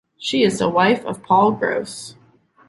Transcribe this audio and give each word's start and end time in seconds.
She 0.17 0.41
is 0.41 0.57
the 0.57 0.67
wife 0.67 1.05
of 1.05 1.21
Paul 1.21 1.51
Gross. 1.51 2.15